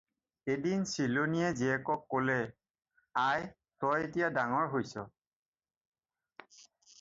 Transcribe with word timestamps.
"এদিন 0.53 0.79
চিলনীয়ে 0.93 1.49
জীয়েকক 1.59 1.99
ক'লে- 2.13 2.53
"আই, 3.27 3.43
তই 3.85 4.01
এতিয়া 4.09 4.27
ডাঙৰ 4.39 4.65
হৈছ।" 4.73 4.93